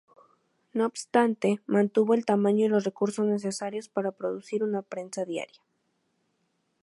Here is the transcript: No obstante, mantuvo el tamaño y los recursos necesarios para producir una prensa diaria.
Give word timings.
No 0.73 0.87
obstante, 0.87 1.61
mantuvo 1.67 2.15
el 2.15 2.25
tamaño 2.25 2.65
y 2.65 2.69
los 2.69 2.85
recursos 2.85 3.23
necesarios 3.27 3.87
para 3.87 4.11
producir 4.11 4.63
una 4.63 4.81
prensa 4.81 5.25
diaria. 5.25 5.61